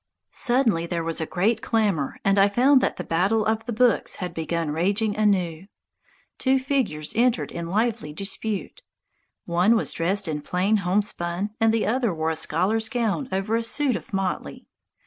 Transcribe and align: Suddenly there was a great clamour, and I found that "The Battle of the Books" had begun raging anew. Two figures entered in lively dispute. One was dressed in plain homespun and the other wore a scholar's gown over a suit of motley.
Suddenly 0.31 0.87
there 0.87 1.03
was 1.03 1.21
a 1.21 1.27
great 1.27 1.61
clamour, 1.61 2.17
and 2.25 2.39
I 2.39 2.47
found 2.47 2.81
that 2.81 2.97
"The 2.97 3.03
Battle 3.03 3.45
of 3.45 3.67
the 3.67 3.71
Books" 3.71 4.15
had 4.15 4.33
begun 4.33 4.71
raging 4.71 5.15
anew. 5.15 5.67
Two 6.39 6.57
figures 6.57 7.13
entered 7.15 7.51
in 7.51 7.67
lively 7.69 8.11
dispute. 8.11 8.81
One 9.45 9.75
was 9.75 9.93
dressed 9.93 10.27
in 10.27 10.41
plain 10.41 10.77
homespun 10.77 11.51
and 11.59 11.71
the 11.71 11.85
other 11.85 12.11
wore 12.15 12.31
a 12.31 12.35
scholar's 12.35 12.89
gown 12.89 13.29
over 13.31 13.55
a 13.55 13.61
suit 13.61 13.95
of 13.95 14.11
motley. 14.11 14.65